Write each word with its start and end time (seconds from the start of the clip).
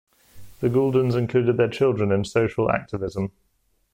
The 0.61 0.67
Gouldens 0.67 1.15
included 1.15 1.57
their 1.57 1.69
children 1.69 2.11
in 2.11 2.25
social 2.25 2.71
activism. 2.71 3.33